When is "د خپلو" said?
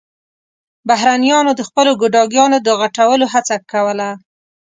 1.55-1.91